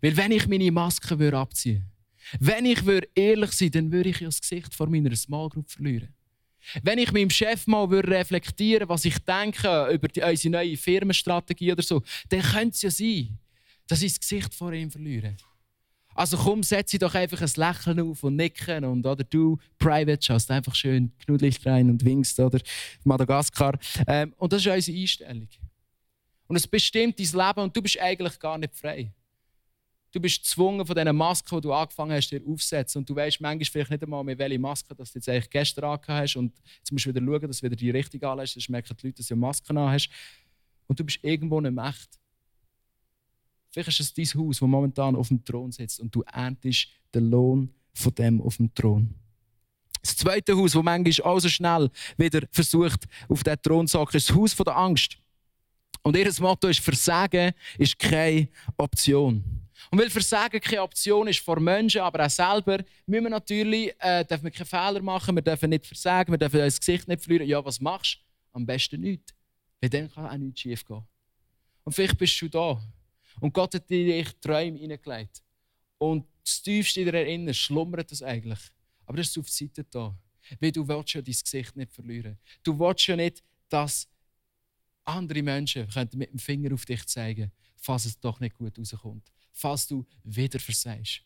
[0.00, 1.92] Weil wenn ich meine Maske würde abziehen
[2.38, 6.14] wenn ich würde ehrlich sein dann würde ich das Gesicht vor meiner Small Group verlieren.
[6.82, 11.72] Wenn ich meinem Chef mal würde reflektieren was ich denke über die, unsere neue Firmenstrategie
[11.72, 13.38] oder so, dann könnte es ja sein,
[13.86, 15.36] dass ich das Gesicht vor ihm verliere.
[16.14, 20.50] Also komm, setze doch einfach ein Lächeln auf und nicken und oder du, Private, schaust
[20.50, 22.60] einfach schön knuddelig rein und winkst, oder
[23.04, 23.78] Madagaskar.
[24.06, 25.48] Ähm, und das ist unsere Einstellung.
[26.46, 29.10] Und es bestimmt dein Leben und du bist eigentlich gar nicht frei.
[30.12, 32.98] Du bist gezwungen von diesen Masken, die du angefangen hast, dir aufzusetzen.
[32.98, 36.08] Und du weißt manchmal vielleicht nicht einmal mehr, welche Maske du jetzt eigentlich gestern angehabt
[36.22, 36.36] hast.
[36.36, 38.52] Und jetzt musst du wieder schauen, dass du wieder die richtige anlässt.
[38.52, 40.10] Sonst merken die Leute, dass du Masken an hast.
[40.86, 42.20] Und du bist irgendwo nicht echt.
[43.70, 47.30] Vielleicht ist es dein Haus, das momentan auf dem Thron sitzt und du erntest den
[47.30, 49.14] Lohn von dem auf dem Thron.
[50.02, 54.28] Das zweite Haus, das manchmal auch so schnell wieder versucht, auf den Thron zu ist
[54.28, 55.16] das Haus der Angst.
[56.02, 59.62] Und ihr Motto ist, Versagen ist keine Option.
[59.90, 64.24] Und weil Versagen keine Option ist vor Menschen, aber auch selber, müssen wir natürlich äh,
[64.24, 67.48] dürfen wir keine Fehler machen, wir dürfen nicht versagen, wir dürfen das Gesicht nicht verlieren.
[67.48, 68.56] Ja, was machst du?
[68.56, 69.34] Am besten nichts.
[69.80, 71.02] Weil dann kann auch nichts schief gehen.
[71.84, 72.80] Und vielleicht bist du da.
[73.40, 75.42] Und Gott hat dir Träume hineingelegt.
[75.98, 78.60] Und das Tiefste in dir erinnern, schlummert das eigentlich.
[79.06, 80.16] Aber das ist auf die Seite da.
[80.60, 82.38] Weil du willst ja dein Gesicht nicht verlieren.
[82.62, 84.08] Du willst ja nicht, dass
[85.04, 89.32] andere Menschen mit dem Finger auf dich zeigen, falls es doch nicht gut rauskommt.
[89.52, 91.22] Falls du wieder versagst.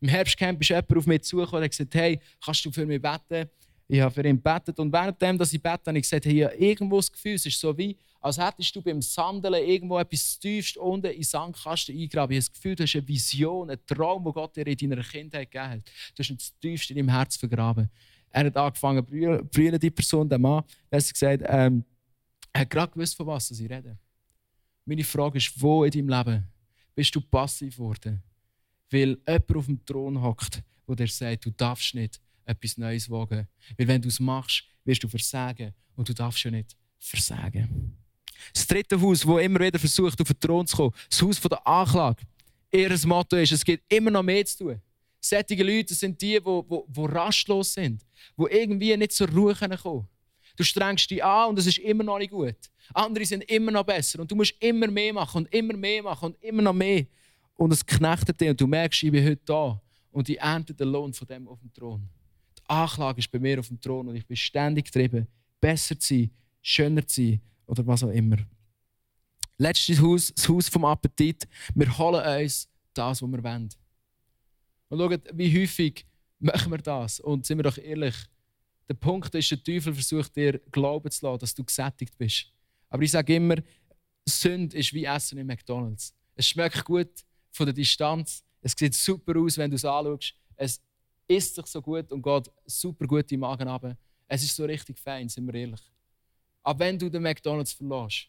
[0.00, 3.50] Im Herbstcamp ist jemand auf mich zugekommen und gesagt, hey, kannst du für mich beten?
[3.88, 6.96] Ich habe für ihn gebetet und währenddem, dass ich bete, habe ich gesagt, hey, irgendwo
[6.96, 11.06] das Gefühl, es ist so wie, als hättest du beim Sandeln irgendwo etwas tiefst unten
[11.06, 12.36] in den Sandkasten eingraben.
[12.36, 15.02] Ich habe das Gefühl, du hast eine Vision, einen Traum, den Gott dir in deiner
[15.02, 15.84] Kindheit gegeben hat.
[16.14, 17.88] Du hast ihn tiefst in deinem Herz vergraben.
[18.30, 19.04] Er hat angefangen
[19.50, 20.62] brüllen, die Person, der Mann.
[20.90, 21.84] Er hat gesagt, ähm,
[22.52, 23.96] er hat gerade gewusst, von was ich rede.
[24.84, 26.44] Meine Frage ist, wo in deinem Leben
[26.98, 28.20] bist du passiv geworden?
[28.90, 33.46] Weil jemand auf dem Thron hockt, wo dir sagt, du darfst nicht etwas Neues wagen.
[33.76, 37.96] Weil wenn du es machst, wirst du versagen und du darfst ja nicht versagen.
[38.52, 41.64] Das dritte Haus, das immer wieder versucht, auf den Thron zu kommen, das Haus der
[41.64, 42.24] Anklage.
[42.72, 44.82] Ihr Motto ist, es gibt immer noch mehr zu tun.
[45.20, 48.04] Solche Leute sind die, die, die, die rastlos sind,
[48.36, 50.08] die irgendwie nicht zur Ruhe kommen
[50.58, 52.56] Du strengst dich an und es ist immer noch nicht gut.
[52.92, 56.32] Andere sind immer noch besser und du musst immer mehr machen und immer mehr machen
[56.32, 57.06] und immer noch mehr.
[57.54, 60.88] Und es knechtet dich und du merkst, ich bin heute da und ich ernte den
[60.88, 62.08] Lohn von dem auf dem Thron.
[62.58, 65.28] Die Anklage ist bei mir auf dem Thron und ich bin ständig getrieben,
[65.60, 68.38] besser zu sein, schöner zu sein oder was auch immer.
[69.58, 71.46] Letztes Haus, das Haus vom Appetit.
[71.72, 73.68] Wir holen uns das, was wir wollen.
[74.88, 76.04] Und schaut, wie häufig
[76.40, 77.20] machen wir das?
[77.20, 78.16] Und sind wir doch ehrlich,
[78.88, 82.46] der Punkt ist, der Teufel versucht dir glauben zu lassen, dass du gesättigt bist.
[82.88, 83.56] Aber ich sage immer,
[84.26, 86.14] Sünde ist wie Essen in McDonalds.
[86.34, 88.42] Es schmeckt gut von der Distanz.
[88.60, 90.34] Es sieht super aus, wenn du es anschaust.
[90.56, 90.80] Es
[91.26, 93.96] isst sich so gut und geht super gut im Magen runter.
[94.26, 95.80] Es ist so richtig fein, sind wir ehrlich.
[96.62, 98.28] Aber wenn du den McDonalds verlässt,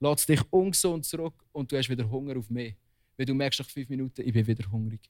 [0.00, 2.74] lässt dich ungesund zurück und du hast wieder Hunger auf mehr.
[3.16, 5.00] Weil du merkst nach fünf Minuten, ich bin wieder hungrig.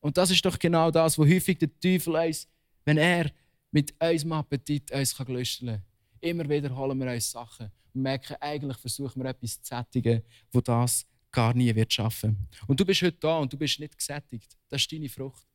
[0.00, 2.48] Und das ist doch genau das, wo häufig der Teufel ist,
[2.84, 3.30] wenn er
[3.70, 5.82] mit unserem Appetit uns gelöscht kann.
[6.20, 10.60] Immer wieder holen wir uns Sachen und merken, eigentlich versuchen wir etwas zu sättigen, wo
[10.60, 12.48] das gar nie wird schaffen.
[12.66, 14.56] Und du bist heute da und du bist nicht gesättigt.
[14.68, 15.46] Das ist deine Frucht.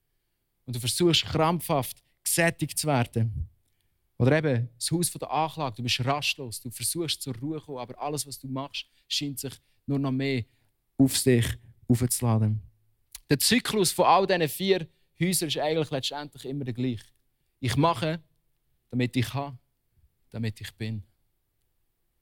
[0.66, 3.50] Und du versuchst krampfhaft gesättigt zu werden.
[4.18, 5.76] Oder eben das Haus der Anklage.
[5.78, 9.40] Du bist rastlos, du versuchst zur Ruhe zu kommen, aber alles, was du machst, scheint
[9.40, 9.54] sich
[9.86, 10.46] nur noch mehr
[10.98, 11.46] auf dich
[11.88, 12.62] aufzuladen.
[13.30, 14.88] Der Zyklus von all diesen vier
[15.20, 17.06] Häusern ist eigentlich letztendlich immer der gleiche.
[17.60, 18.22] Ich mache,
[18.90, 19.58] damit ich habe,
[20.30, 21.04] damit ich bin.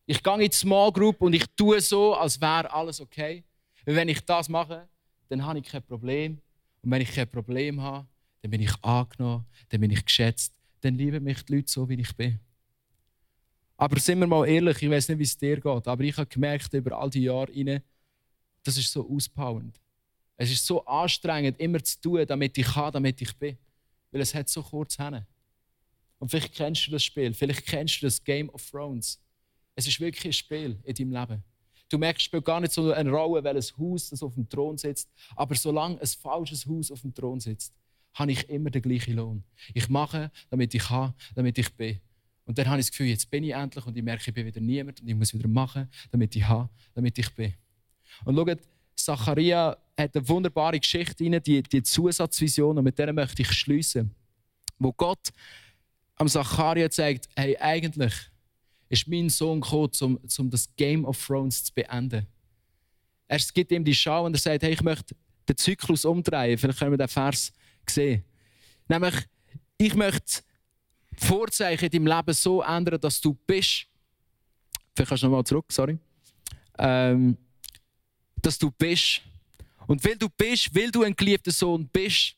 [0.05, 3.43] Ich gehe in die Small Group und ich tue so, als wäre alles okay.
[3.85, 4.87] Weil wenn ich das mache,
[5.29, 6.41] dann habe ich kein Problem.
[6.81, 8.07] Und wenn ich kein Problem habe,
[8.41, 11.99] dann bin ich angenommen, dann bin ich geschätzt, dann lieben mich die Leute so, wie
[11.99, 12.39] ich bin.
[13.77, 16.27] Aber sind wir mal ehrlich, ich weiß nicht, wie es dir geht, aber ich habe
[16.27, 17.81] gemerkt über all die Jahre rein,
[18.63, 19.79] das ist so auspowernd.
[20.35, 23.57] Es ist so anstrengend, immer zu tun, damit ich kann, damit ich bin.
[24.13, 25.25] Weil es hat so kurz hin.
[26.19, 29.19] Und vielleicht kennst du das Spiel, vielleicht kennst du das Game of Thrones.
[29.75, 31.43] Es ist wirklich ein Spiel in deinem Leben.
[31.89, 35.11] Du merkst, spielt gar nicht so eine Rolle, welches Haus das auf dem Thron sitzt.
[35.35, 37.73] Aber solange ein falsches Haus auf dem Thron sitzt,
[38.13, 39.43] habe ich immer den gleichen Lohn.
[39.73, 41.99] Ich mache, damit ich kann, damit ich bin.
[42.45, 44.45] Und dann habe ich das Gefühl, jetzt bin ich endlich und ich merke, ich bin
[44.45, 47.53] wieder niemand und ich muss wieder machen, damit ich habe, damit ich bin.
[48.25, 48.59] Und schaut,
[49.03, 54.13] Zacharia hat eine wunderbare Geschichte rein, die, die Zusatzvision, und mit der möchte ich schließen.
[54.79, 55.29] Wo Gott
[56.15, 58.13] am Zacharia zeigt, hey, eigentlich
[58.89, 62.27] ist mein Sohn gekommen, um, um das Game of Thrones zu beenden.
[63.27, 65.15] Er gibt ihm die Schau und er sagt, hey, ich möchte
[65.47, 66.57] den Zyklus umdrehen.
[66.57, 67.51] Vielleicht können wir den Vers
[67.89, 68.23] sehen.
[68.87, 69.15] Nämlich,
[69.77, 70.43] ich möchte
[71.17, 73.87] Vorzeichen in deinem Leben so ändern, dass du bist.
[74.95, 75.97] Vielleicht kannst du nochmal zurück, sorry.
[76.77, 77.37] Ähm,
[78.43, 79.21] dass du bist.
[79.87, 82.35] Und weil du bist, weil du ein geliebter Sohn bist,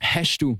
[0.00, 0.58] hast du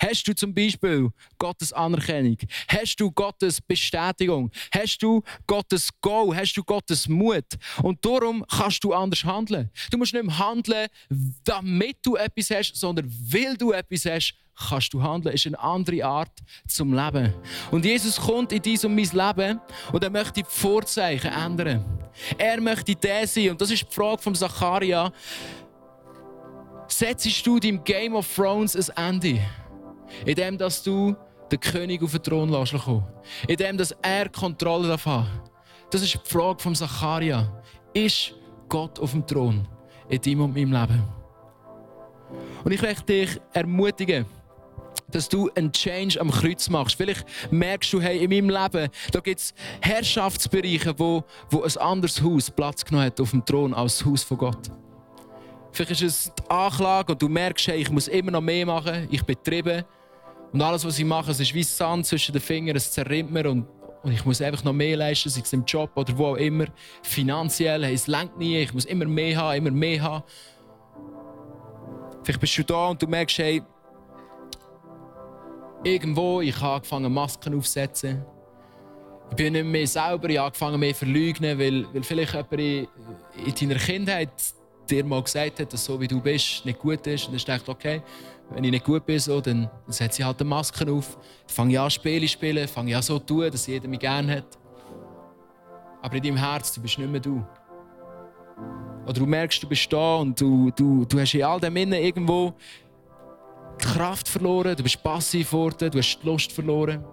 [0.00, 2.36] Hast du zum Beispiel Gottes Anerkennung?
[2.68, 4.50] Hast du Gottes Bestätigung?
[4.72, 6.32] Hast du Gottes Go?
[6.32, 7.44] Hast du Gottes Mut?
[7.82, 9.70] Und darum kannst du anders handeln.
[9.90, 10.86] Du musst nicht mehr handeln,
[11.42, 14.34] damit du etwas hast, sondern weil du etwas hast,
[14.68, 15.34] kannst du handeln.
[15.34, 16.38] Es ist eine andere Art
[16.68, 17.34] zum Leben.
[17.72, 19.60] Und Jesus kommt in dein und mein Leben
[19.92, 21.97] und er möchte die Vorzeichen ändern.
[22.36, 23.50] Er möchte der sein.
[23.50, 25.12] Und das ist die Frage von Zacharia.
[26.88, 29.40] Setzt du deinem Game of Thrones ein Ende?
[30.24, 31.14] Indem, dass du
[31.50, 33.04] den König auf den Thron lässt kommen.
[33.46, 35.50] Indem, dass er Kontrolle davon hat.
[35.90, 37.62] Das ist die Frage von Zacharia.
[37.94, 38.34] Ist
[38.68, 39.66] Gott auf dem Thron
[40.08, 41.04] in deinem und meinem Leben?
[42.64, 44.26] Und ich möchte dich ermutigen,
[45.10, 46.96] dass du einen Change am Kreuz machst.
[46.96, 52.22] Vielleicht merkst du, hey, in meinem Leben, da gibt es Herrschaftsbereiche, wo, wo ein anderes
[52.22, 54.70] Haus Platz genommen hat auf dem Thron als das Haus von Gott.
[55.72, 59.06] Vielleicht ist es die Anklage und du merkst, hey, ich muss immer noch mehr machen,
[59.10, 59.84] ich betriebe.
[60.52, 63.50] Und alles, was ich mache, es ist wie Sand zwischen den Fingern, es zerrinnt mir
[63.50, 63.66] und,
[64.02, 66.66] und ich muss einfach noch mehr leisten, sei es im Job oder wo auch immer.
[67.02, 70.24] Finanziell, hey, es lenkt nie, ich muss immer mehr haben, immer mehr haben.
[72.22, 73.62] Vielleicht bist du da und du merkst, hey,
[75.84, 78.24] irgendwo, ich habe angefangen, Masken aufzusetzen.
[79.30, 82.52] Ich bin nicht mehr selber, ich habe angefangen, mehr zu verleugnen, weil, weil vielleicht jemand
[82.52, 82.88] in,
[83.44, 84.30] in deiner Kindheit
[84.88, 87.28] dir mal gesagt hat, dass so wie du bist nicht gut ist.
[87.28, 88.02] Und dann dachte okay,
[88.50, 91.18] wenn ich nicht gut bin, so, dann, dann setze ich halt eine Maske auf.
[91.46, 94.00] Fange ich an, Spiele zu spielen, fange ich an, so zu tun, dass jeder mich
[94.00, 94.58] gerne hat.
[96.00, 97.44] Aber in deinem Herz, du bist nicht mehr du.
[99.04, 102.02] Oder du merkst, du bist da und du, du, du hast in all dem Innen
[102.02, 102.54] irgendwo
[103.78, 107.04] Kraft verloren, du bist passiv geworden, du hast die Lust verloren.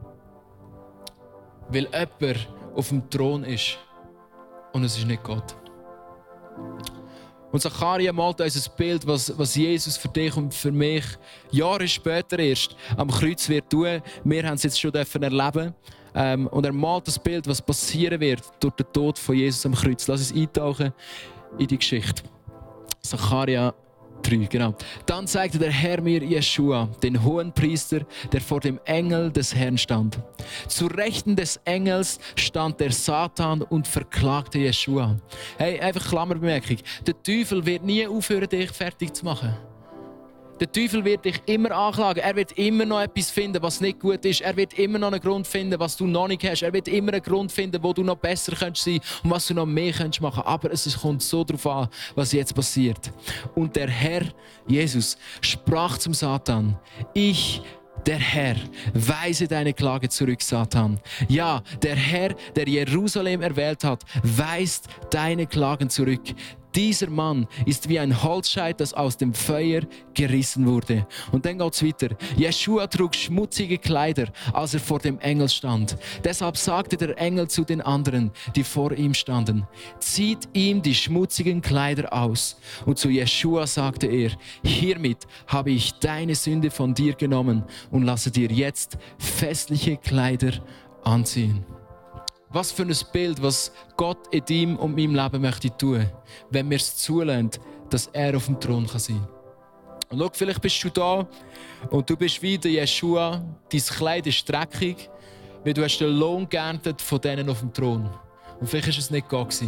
[1.69, 3.77] Weil jemand auf dem Thron ist
[4.73, 5.55] und es ist nicht Gott.
[7.51, 11.05] Und Zacharia malt uns ein Bild, was, was Jesus für dich und für mich
[11.51, 14.01] Jahre später erst am Kreuz wird tun.
[14.25, 15.73] Wir haben es jetzt schon erleben
[16.13, 19.73] ähm, Und er malt das Bild, was passieren wird durch den Tod von Jesus am
[19.73, 20.05] Kreuz.
[20.07, 20.91] Lass uns eintauchen
[21.57, 22.23] in die Geschichte.
[23.01, 23.73] Zacharia
[24.23, 24.75] 3, genau.
[25.05, 28.01] Dann zeigte der Herr mir Jeschua, den hohen Priester,
[28.31, 30.17] der vor dem Engel des Herrn stand.
[30.67, 35.15] Zu Rechten des Engels stand der Satan und verklagte Jeschua.
[35.57, 36.77] Hey, einfach Klammerbemerkung.
[37.05, 39.55] Der Teufel wird nie aufhören, dich fertig zu machen.
[40.59, 42.23] Der Teufel wird dich immer anklagen.
[42.23, 44.41] Er wird immer noch etwas finden, was nicht gut ist.
[44.41, 46.61] Er wird immer noch einen Grund finden, was du noch nicht hast.
[46.61, 48.87] Er wird immer einen Grund finden, wo du noch besser sein könntest
[49.23, 50.43] und was du noch mehr könntest machen.
[50.45, 53.11] Aber es kommt so darauf an, was jetzt passiert.
[53.53, 54.23] Und der Herr,
[54.67, 56.77] Jesus, sprach zum Satan:
[57.13, 57.61] Ich
[58.05, 58.55] der Herr,
[58.93, 60.99] weise deine Klage zurück, Satan.
[61.27, 66.21] Ja, der Herr, der Jerusalem erwählt hat, weist deine Klagen zurück.
[66.75, 69.81] Dieser Mann ist wie ein Holzscheit, das aus dem Feuer
[70.13, 71.07] gerissen wurde.
[71.31, 72.15] Und dann geht's weiter.
[72.35, 75.97] Jeschua trug schmutzige Kleider, als er vor dem Engel stand.
[76.23, 79.65] Deshalb sagte der Engel zu den anderen, die vor ihm standen,
[79.99, 82.57] zieht ihm die schmutzigen Kleider aus.
[82.85, 84.31] Und zu Jeschua sagte er,
[84.63, 90.51] hiermit habe ich deine Sünde von dir genommen und lasse dir jetzt festliche Kleider
[91.03, 91.63] anziehen.
[92.55, 96.09] Was für ein Bild, was Gott in deinem und meinem Leben möchte tun,
[96.51, 97.51] wenn wir es zulassen,
[97.89, 99.27] dass er auf dem Thron sein kann.
[100.09, 101.27] Und schau, vielleicht bist du da
[101.89, 105.09] und du bist wie der Jeshua, dein Kleid ist dreckig,
[105.65, 108.09] weil du hast den Lohn geerntet von denen auf dem Thron.
[108.61, 109.61] Und vielleicht war es nicht Gott.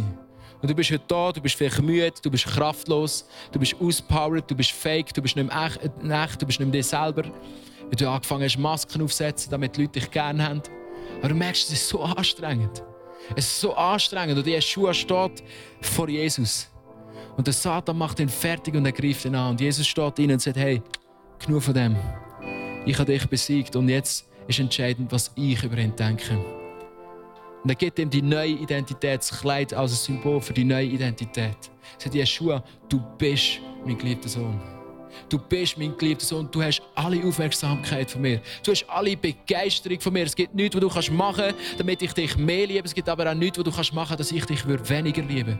[0.62, 4.50] Und du bist heute da, du bist vielleicht müde, du bist kraftlos, du bist auspowered,
[4.50, 5.70] du bist fake, du bist nicht mehr
[6.24, 7.24] echt, du bist nicht mehr dir selber.
[7.24, 10.62] Weil du angefangen hast, Masken aufzusetzen, damit die Leute dich gerne haben.
[11.18, 12.82] Aber du merkst, es ist so anstrengend.
[13.36, 14.38] Es ist so anstrengend.
[14.38, 15.42] Und Jeschua steht
[15.80, 16.68] vor Jesus.
[17.36, 19.50] Und der Satan macht ihn fertig und er greift ihn an.
[19.50, 20.82] Und Jesus steht ihnen und sagt: Hey,
[21.44, 21.96] genug von dem.
[22.86, 26.36] Ich habe dich besiegt und jetzt ist entscheidend, was ich über ihn denke.
[27.62, 30.86] Und er gibt ihm die neue Identität, das Kleid als ein Symbol für die neue
[30.86, 31.56] Identität.
[31.98, 34.77] Er sagt: Jeschua, du bist mein geliebter Sohn.
[35.28, 36.48] Du bist mein geliebter Sohn.
[36.50, 38.40] Du hast alle Aufmerksamkeit von mir.
[38.62, 40.24] Du hast alle Begeisterung von mir.
[40.24, 42.84] Es gibt nichts, was du kannst machen damit ich dich mehr liebe.
[42.84, 45.58] Es gibt aber auch nichts, was du kannst machen dass ich dich weniger liebe.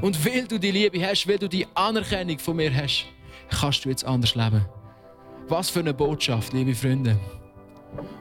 [0.00, 3.06] Und weil du die Liebe hast, weil du die Anerkennung von mir hast,
[3.50, 4.64] kannst du jetzt anders leben.
[5.48, 7.18] Was für eine Botschaft, liebe Freunde.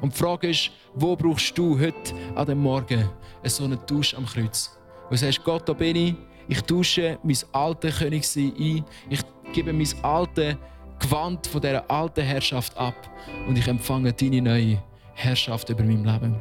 [0.01, 3.07] Und die Frage ist, wo brauchst du heute an dem Morgen
[3.43, 4.71] so einen Tausch am Kreuz?
[5.05, 6.15] Wo du sagst, Gott, da bin ich,
[6.47, 9.21] ich tausche mein altes Königsein ein, ich
[9.53, 10.55] gebe mein altes
[10.99, 13.09] Gewand von dieser alten Herrschaft ab
[13.47, 14.83] und ich empfange deine neue
[15.13, 16.35] Herrschaft über mein Leben.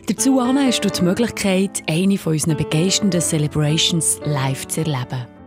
[0.08, 5.39] Dazu hast du die Möglichkeit, eine von unseren begeisternden Celebrations live zu erleben.